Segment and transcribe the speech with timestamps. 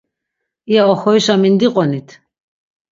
[0.71, 2.07] İya oxorişa mindiqonit.